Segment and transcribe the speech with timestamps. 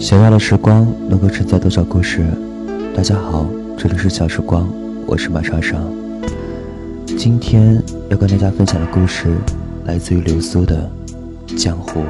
[0.00, 2.26] 想要的时光能够承载多少故事？
[2.96, 4.66] 大家好，这里是小时光，
[5.06, 5.76] 我是马莎莎。
[7.18, 9.36] 今天要跟大家分享的故事
[9.84, 10.90] 来自于流苏的
[11.54, 12.00] 《江湖》。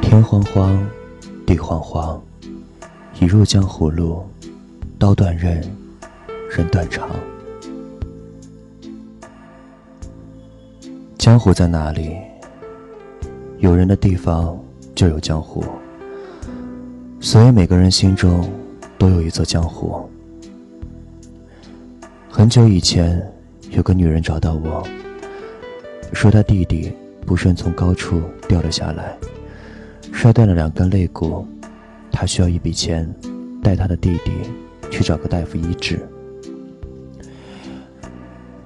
[0.00, 0.78] 天慌慌，
[1.44, 2.22] 地慌慌，
[3.18, 4.24] 一入江湖路，
[5.00, 5.60] 刀断刃，
[6.56, 7.10] 人断肠。
[11.24, 12.18] 江湖在哪里？
[13.56, 14.62] 有人的地方
[14.94, 15.64] 就有江湖，
[17.18, 18.46] 所以每个人心中
[18.98, 20.06] 都有一座江湖。
[22.28, 23.26] 很久以前，
[23.70, 24.86] 有个女人找到我，
[26.12, 26.92] 说她弟弟
[27.24, 29.16] 不慎从高处掉了下来，
[30.12, 31.46] 摔断了两根肋骨，
[32.12, 33.10] 她需要一笔钱，
[33.62, 34.30] 带她的弟弟
[34.90, 36.06] 去找个大夫医治。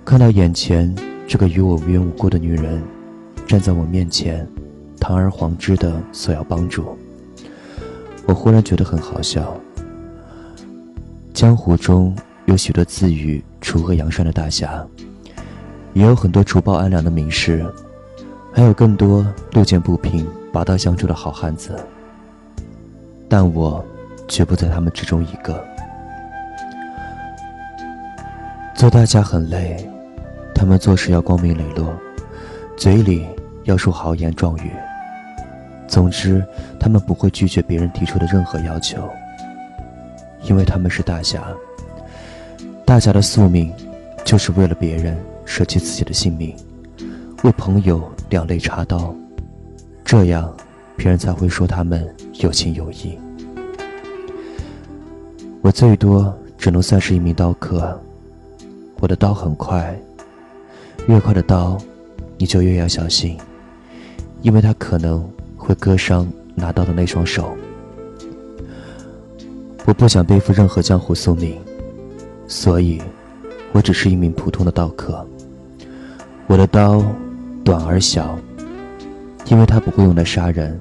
[0.05, 0.93] 看到眼前。
[1.29, 2.83] 这个与我无缘无故的女人，
[3.47, 4.49] 站在我面前，
[4.99, 6.97] 堂而皇之的索要帮助。
[8.25, 9.55] 我忽然觉得很好笑。
[11.35, 14.83] 江湖中有许多自诩除恶扬善的大侠，
[15.93, 17.63] 也有很多除暴安良的名士，
[18.51, 21.77] 还有更多路见不平拔刀相助的好汉子。
[23.29, 23.85] 但我
[24.27, 25.63] 绝不在他们之中一个。
[28.75, 29.87] 做大侠很累。
[30.59, 31.97] 他们做事要光明磊落，
[32.77, 33.25] 嘴里
[33.63, 34.73] 要说豪言壮语。
[35.87, 36.45] 总之，
[36.81, 39.09] 他们不会拒绝别人提出的任何要求，
[40.43, 41.47] 因为他们是大侠。
[42.85, 43.73] 大侠的宿命，
[44.25, 46.53] 就是为了别人舍弃自己的性命，
[47.45, 49.15] 为朋友两肋插刀，
[50.05, 50.53] 这样
[50.97, 52.05] 别人才会说他们
[52.41, 53.17] 有情有义。
[55.63, 57.97] 我最多只能算是一名刀客，
[58.99, 59.97] 我的刀很快。
[61.09, 61.79] 越快的刀，
[62.37, 63.39] 你就越要小心，
[64.43, 65.27] 因为它可能
[65.57, 67.57] 会割伤拿刀的那双手。
[69.87, 71.59] 我不想背负任何江湖宿命，
[72.47, 73.01] 所以，
[73.73, 75.27] 我只是一名普通的刀客。
[76.47, 77.03] 我的刀
[77.65, 78.39] 短而小，
[79.47, 80.79] 因为它不会用来杀人，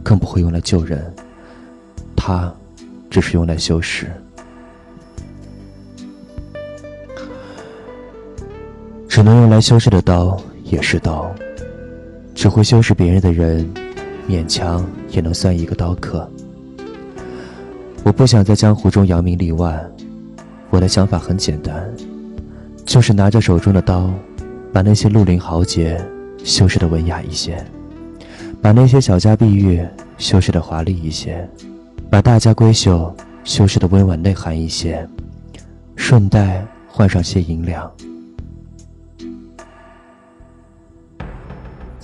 [0.00, 1.12] 更不会用来救人，
[2.14, 2.54] 它
[3.10, 4.06] 只是用来修饰。
[9.16, 11.34] 只能用来修饰的刀也是刀，
[12.34, 13.66] 只会修饰别人的人，
[14.28, 16.30] 勉强也能算一个刀客。
[18.04, 19.82] 我不想在江湖中扬名立万，
[20.68, 21.90] 我的想法很简单，
[22.84, 24.12] 就是拿着手中的刀，
[24.70, 25.98] 把那些绿林豪杰
[26.44, 27.64] 修饰的文雅一些，
[28.60, 29.82] 把那些小家碧玉
[30.18, 31.48] 修饰的华丽一些，
[32.10, 35.08] 把大家闺秀修饰的温婉内涵一些，
[35.96, 37.90] 顺带换上些银两。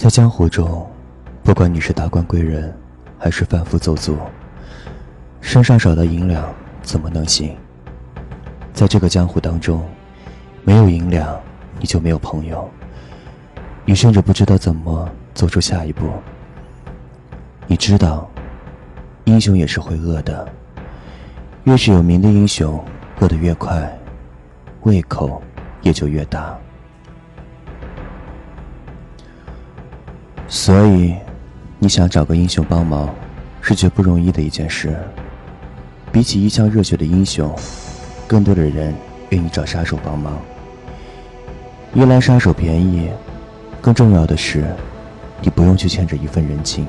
[0.03, 0.85] 在江湖中，
[1.45, 2.77] 不管你是达官贵人，
[3.21, 4.19] 还是贩夫走卒，
[5.41, 6.53] 身上少了银两
[6.83, 7.57] 怎么能行？
[8.75, 9.89] 在这个江湖当中，
[10.65, 11.41] 没有银两，
[11.79, 12.69] 你就没有朋友，
[13.85, 16.11] 你甚至不知道怎么走出下一步。
[17.69, 18.29] 你知道，
[19.27, 20.49] 英雄也是会饿的，
[21.63, 22.85] 越是有名的英雄，
[23.21, 23.97] 饿得越快，
[24.81, 25.41] 胃口
[25.81, 26.59] 也就越大。
[30.55, 31.15] 所以，
[31.79, 33.09] 你想找个英雄帮忙，
[33.63, 34.95] 是绝不容易的一件事。
[36.13, 37.51] 比起一腔热血的英雄，
[38.29, 38.95] 更多的人
[39.31, 40.39] 愿意找杀手帮忙。
[41.95, 43.09] 一来杀手便宜，
[43.81, 44.63] 更重要的是，
[45.41, 46.87] 你不用去欠着一份人情。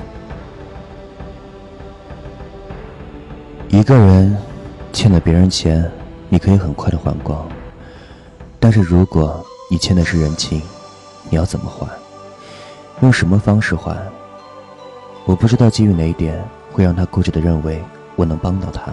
[3.70, 4.36] 一个人
[4.92, 5.90] 欠了别人钱，
[6.28, 7.48] 你可以很快的还光。
[8.60, 10.60] 但是如果你欠的是人情，
[11.30, 11.88] 你要怎么还？
[13.00, 13.96] 用什么方式还？
[15.26, 17.82] 我不知道基于哪一点会让他固执的认为
[18.14, 18.92] 我能帮到他。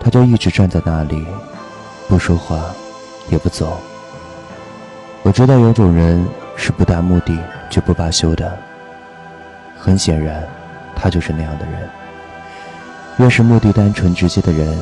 [0.00, 1.24] 他就一直站在那里，
[2.08, 2.60] 不说话，
[3.28, 3.78] 也不走。
[5.22, 6.26] 我知道有种人
[6.56, 7.38] 是不达目的
[7.70, 8.58] 绝不罢休的。
[9.78, 10.46] 很显然，
[10.94, 11.88] 他就是那样的人。
[13.18, 14.76] 越是目的单纯直接的人，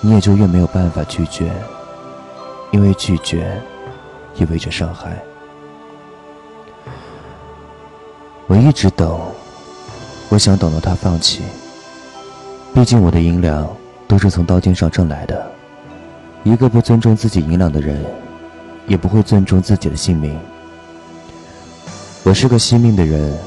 [0.00, 1.52] 你也就越没有办法拒绝，
[2.70, 3.60] 因为拒绝
[4.36, 5.22] 意味着伤害。
[8.50, 9.16] 我一直等，
[10.28, 11.40] 我想等到他放弃。
[12.74, 13.64] 毕竟我的银两
[14.08, 15.52] 都是从刀尖上挣来的。
[16.42, 18.04] 一个不尊重自己银两的人，
[18.88, 20.36] 也不会尊重自己的性命。
[22.24, 23.38] 我是个惜命的人，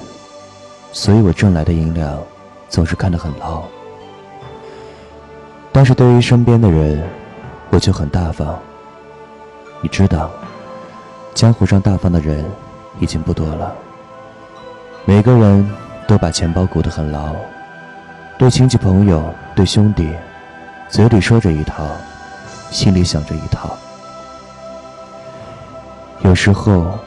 [0.93, 2.17] 所以我挣来的银两
[2.69, 3.61] 总是看得很牢。
[5.73, 7.03] 但是对于身边的人，
[7.71, 8.57] 我就很大方。
[9.81, 10.31] 你知道，
[11.33, 12.45] 江湖上大方的人
[13.01, 13.75] 已经不多了。
[15.05, 15.69] 每个人
[16.07, 17.35] 都把钱包鼓得很牢，
[18.37, 20.09] 对亲戚朋友、对兄弟，
[20.87, 21.85] 嘴里说着一套，
[22.71, 23.77] 心里想着一套。
[26.21, 26.97] 有时候，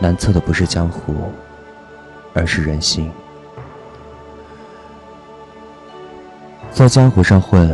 [0.00, 1.32] 难测的不是江湖，
[2.34, 3.08] 而是人心。
[6.72, 7.72] 在江湖上混，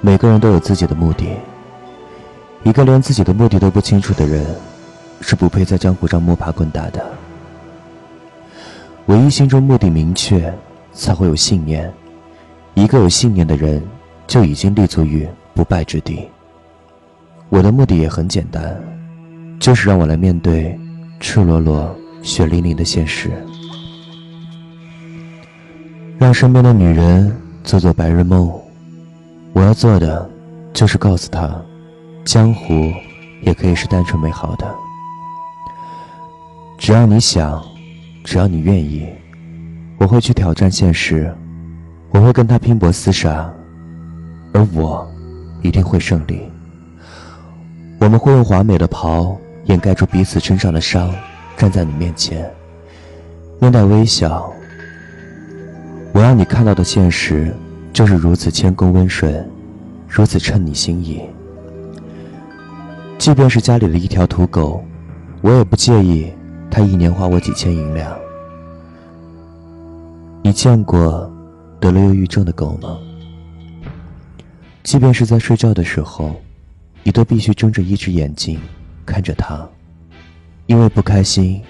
[0.00, 1.36] 每个人都有自己的目的。
[2.62, 4.46] 一个连自己的目的都不清楚的人，
[5.20, 7.04] 是不配在江湖上摸爬滚打的。
[9.06, 10.52] 唯一心中目的明确，
[10.92, 11.92] 才会有信念。
[12.74, 13.82] 一个有信念的人，
[14.26, 16.28] 就已经立足于不败之地。
[17.48, 18.80] 我的目的也很简单，
[19.60, 20.78] 就是让我来面对
[21.20, 23.30] 赤裸裸、血淋淋的现实，
[26.18, 28.50] 让身边的女人做做白日梦。
[29.52, 30.30] 我要做的，
[30.72, 31.50] 就是告诉她。
[32.24, 32.90] 江湖
[33.42, 34.74] 也可以是单纯美好的，
[36.78, 37.62] 只要你想，
[38.24, 39.06] 只要你愿意，
[39.98, 41.34] 我会去挑战现实，
[42.10, 43.52] 我会跟他拼搏厮杀，
[44.52, 45.06] 而我
[45.62, 46.40] 一定会胜利。
[47.98, 49.36] 我们会用华美的袍
[49.66, 51.12] 掩盖住彼此身上的伤，
[51.56, 52.50] 站在你面前，
[53.60, 54.52] 面带微笑。
[56.12, 57.54] 我要你看到的现实
[57.92, 59.48] 就是如此谦恭温顺，
[60.08, 61.22] 如此称你心意。
[63.18, 64.84] 即便是家里的一条土狗，
[65.40, 66.32] 我也不介意
[66.74, 68.18] 他一年花我几千银两。
[70.42, 71.30] 你见过
[71.78, 72.96] 得了忧郁症的狗吗？
[74.82, 76.34] 即便是在睡觉的时候，
[77.02, 78.58] 你都必须睁着一只眼睛
[79.04, 79.68] 看着它，
[80.64, 81.60] 因为不开心，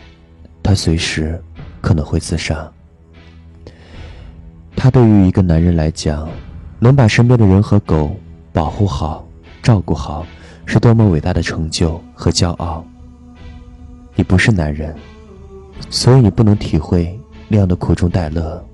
[0.63, 1.43] 它随时
[1.81, 2.71] 可能会自杀。
[4.77, 6.29] 它对于一个男人来讲，
[6.79, 8.17] 能把身边的人和狗
[8.53, 9.27] 保护好、
[9.61, 10.25] 照顾好。
[10.65, 12.87] 是多么伟大的成就和骄傲！
[14.23, 14.95] 你不是男人，
[15.91, 18.65] 所以你不能体会那样的苦中带乐。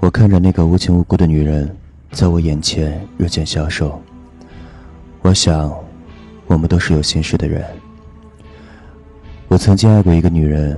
[0.00, 1.76] 我看着那个无情无故的女人
[2.10, 4.02] 在我眼前日渐消瘦，
[5.20, 5.72] 我想，
[6.48, 7.64] 我们都是有心事的人。
[9.46, 10.76] 我曾经爱过一个女人。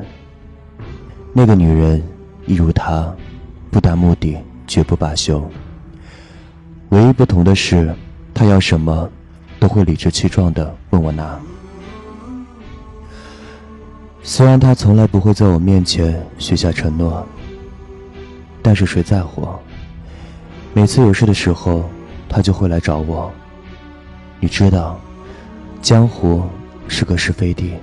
[1.33, 2.03] 那个女人
[2.45, 3.17] 一如她，
[3.71, 5.49] 不达目的绝不罢休。
[6.91, 7.95] 唯一不同的是，
[8.33, 9.09] 他要什么，
[9.59, 11.39] 都会理直气壮的问我拿。
[14.23, 17.27] 虽然他从来不会在我面前许下承诺，
[18.63, 19.47] 但是谁在乎？
[20.73, 21.85] 每次有事的时候，
[22.29, 23.31] 他就会来找我。
[24.41, 24.99] 你知道，
[25.83, 26.43] 江湖
[26.89, 27.75] 是个是非地，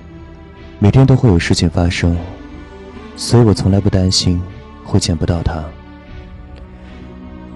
[0.80, 2.18] 每天都会有事情发生。
[3.16, 4.42] 所以我从来不担心
[4.84, 5.64] 会见不到他。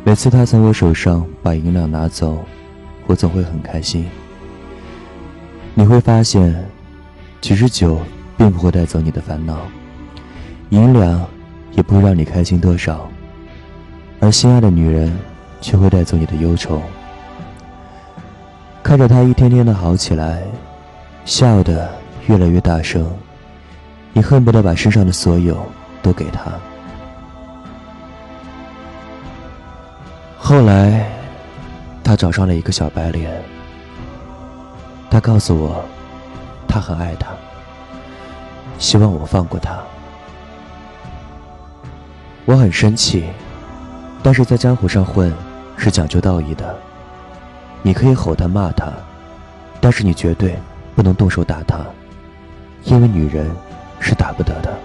[0.08, 2.38] 每次他从我手上把银两拿走，
[3.08, 4.06] 我总会很开心。
[5.74, 6.64] 你会发现，
[7.42, 8.00] 其实酒
[8.38, 9.58] 并不会带走你的烦恼，
[10.70, 11.26] 银两
[11.72, 13.10] 也不会让你开心多少，
[14.20, 15.12] 而心爱的女人
[15.60, 16.80] 却会带走你的忧愁。
[18.84, 20.44] 看着他一天天的好起来，
[21.26, 21.90] 笑得
[22.28, 23.12] 越来越大声。
[24.14, 25.66] 你恨不得把身上的所有
[26.04, 26.52] 都给他。
[30.48, 31.10] 后来，
[32.04, 33.42] 他找上了一个小白脸。
[35.10, 35.84] 他告诉我，
[36.68, 37.32] 他很爱他，
[38.78, 39.80] 希望我放过他。
[42.46, 43.26] 我很生气，
[44.22, 45.34] 但是在江湖上混
[45.78, 46.78] 是讲究道义的。
[47.82, 48.94] 你可以吼他骂他，
[49.82, 50.60] 但是你绝对
[50.96, 51.84] 不能动手打他，
[52.84, 53.50] 因为女人。
[54.00, 54.78] 是打不得的。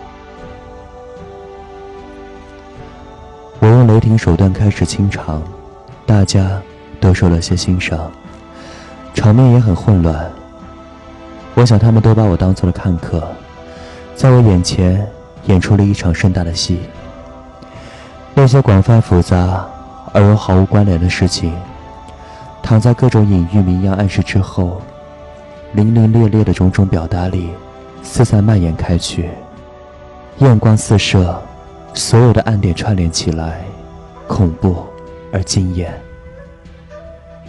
[3.91, 5.43] 雷霆手段开始清场，
[6.07, 6.63] 大家
[7.01, 8.09] 都受了些欣赏，
[9.13, 10.31] 场面也很混乱。
[11.55, 13.21] 我想他们都把我当做了看客，
[14.15, 15.05] 在我眼前
[15.47, 16.83] 演出了一场盛大的戏。
[18.33, 19.67] 那些广泛复杂
[20.13, 21.53] 而又毫无关联的事情，
[22.63, 24.81] 躺在各种隐喻、谜样暗示之后，
[25.73, 27.51] 零零烈烈的种种表达里。
[28.05, 29.31] 四散蔓延开去，
[30.39, 31.43] 艳光四射，
[31.93, 33.63] 所有的暗点串联起来，
[34.31, 34.87] 恐怖
[35.33, 35.93] 而惊艳。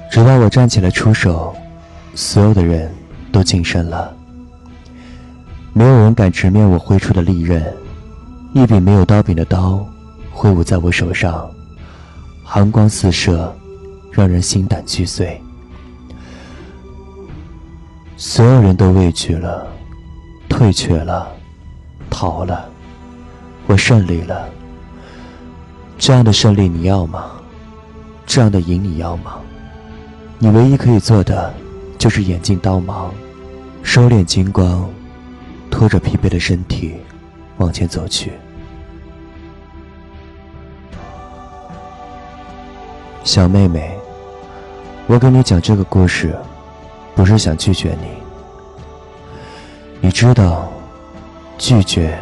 [0.09, 1.55] 直到我站起来出手，
[2.15, 2.91] 所有的人
[3.31, 4.11] 都噤声了。
[5.73, 7.63] 没有人敢直面我挥出的利刃，
[8.55, 9.85] 一柄没有刀柄的刀
[10.31, 11.49] 挥舞在我手上，
[12.43, 13.55] 寒光四射，
[14.11, 15.39] 让人心胆俱碎。
[18.17, 19.67] 所有人都畏惧了。
[20.49, 21.31] 退却了，
[22.09, 22.65] 逃了，
[23.67, 24.49] 我胜利了。
[26.01, 27.31] 这样的胜利你要吗？
[28.25, 29.35] 这样的赢你要吗？
[30.39, 31.53] 你唯一可以做的，
[31.99, 33.13] 就是眼镜刀芒，
[33.83, 34.89] 收敛金光，
[35.69, 36.95] 拖着疲惫的身体
[37.57, 38.33] 往前走去。
[43.23, 43.95] 小妹妹，
[45.05, 46.35] 我跟你讲这个故事，
[47.13, 48.07] 不是想拒绝你。
[49.99, 50.67] 你知道，
[51.59, 52.17] 拒绝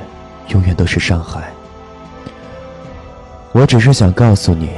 [0.50, 1.50] 永远都是伤害。
[3.52, 4.70] 我只是想告诉你，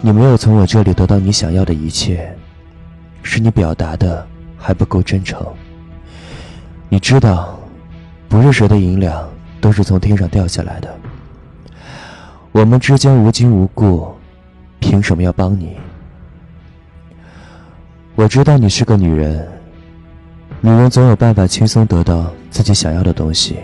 [0.00, 2.34] 你没有从我这里得到你想要的一切，
[3.22, 4.26] 是你表达的
[4.58, 5.46] 还不够真诚。
[6.88, 7.58] 你知道，
[8.28, 9.28] 不是谁的银两
[9.60, 10.92] 都是从天上掉下来的。
[12.52, 14.12] 我们之间无亲无故。
[14.78, 15.76] 凭什么要帮你？
[18.14, 19.48] 我知道你是个女人，
[20.60, 23.56] 女人总有办法轻松得到自己想要的东西。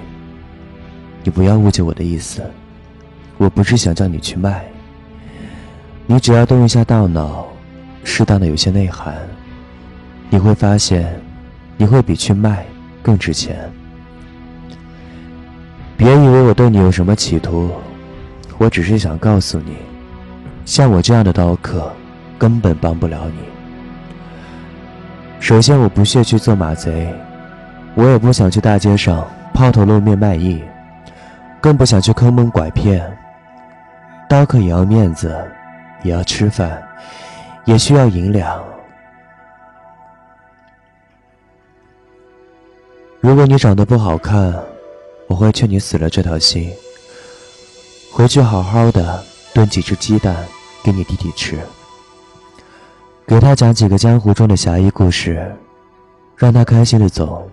[1.23, 2.43] 你不要误解我的意思，
[3.43, 4.65] 我不是想叫你去卖。
[6.07, 7.45] 你只要动一下大脑，
[8.05, 9.17] 适当的有些内涵，
[10.31, 11.13] 你会发现，
[11.77, 12.65] 你会比去卖
[13.03, 13.69] 更值钱。
[15.97, 17.73] 别以为我对你有什么企图，
[18.59, 19.73] 我只是想告诉你。
[20.65, 21.91] 像我这样的刀客，
[22.39, 23.39] 根本帮不了你。
[25.41, 27.13] 首先，我不屑去做马贼，
[27.97, 30.63] 我也不想去大街上抛头露面卖艺，
[31.61, 33.05] 更不想去坑蒙拐骗。
[34.33, 35.47] 刀客也要面子，
[36.03, 36.83] 也要吃饭，
[37.67, 38.65] 也需要银两。
[43.21, 44.59] 如果你长得不好看，
[45.29, 46.73] 我会劝你死了这条心，
[48.11, 49.23] 回去好好的。
[49.53, 50.35] 炖几只鸡蛋
[50.83, 51.59] 给你弟弟吃，
[53.27, 55.55] 给他讲几个江湖中的侠义故事，
[56.39, 57.47] 让他开心的走。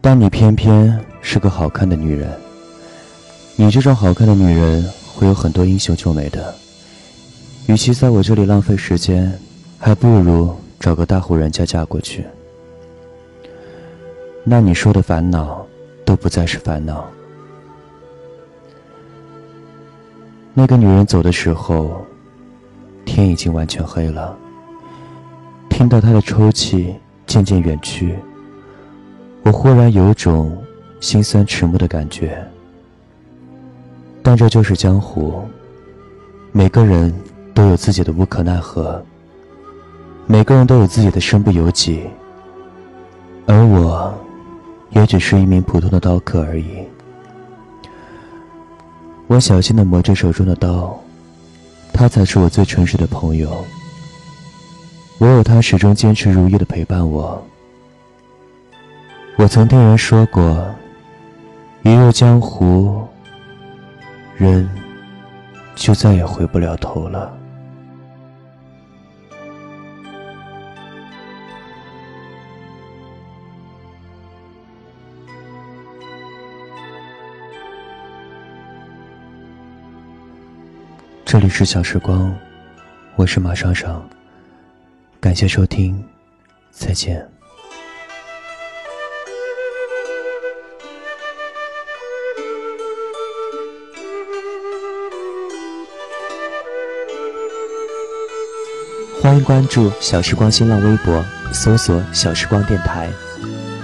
[0.00, 2.30] 但你偏偏是个好看的女人，
[3.56, 6.54] 你这种好看的女人会有很多英雄救美的。
[7.66, 9.32] 与其在我这里浪费时间，
[9.78, 12.26] 还不如找个大户人家嫁过去。
[14.44, 15.66] 那你说的烦恼？
[16.04, 17.08] 都不再是烦恼。
[20.52, 22.04] 那个女人走的时候，
[23.06, 24.36] 天已经完全黑了。
[25.70, 26.94] 听到她的抽泣
[27.26, 28.14] 渐渐远去，
[29.42, 30.62] 我忽然有种
[31.04, 32.42] 心酸迟暮的感觉。
[34.22, 35.44] 但这就是江湖，
[36.50, 37.14] 每个人
[37.52, 39.04] 都有自己的无可奈何，
[40.26, 42.04] 每个人都有自己的身不由己，
[43.46, 44.12] 而我。
[44.90, 46.66] 也只是一名普通的刀客而已。
[49.26, 50.96] 我小心的磨着手中的刀，
[51.92, 53.64] 他才是我最诚实的朋友。
[55.18, 57.44] 唯有他始终坚持如一的陪伴我。
[59.36, 60.64] 我曾听人说过，
[61.86, 63.06] 一入江湖，
[64.38, 64.66] 人
[65.74, 67.30] 就再也回不了头了。
[81.26, 82.34] 这里是小时光，
[83.14, 84.02] 我是马双双，
[85.20, 86.02] 感谢收听，
[86.70, 87.33] 再见。
[99.34, 101.20] 欢迎关注小时光新浪微博，
[101.52, 103.10] 搜索“小时光电台”，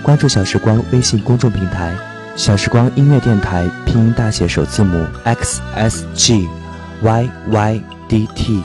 [0.01, 1.93] 关注小时光微信公众平台
[2.39, 6.49] “小时光音乐电台”，拼音大写首字母 X S G。
[7.03, 8.63] Y Y D T。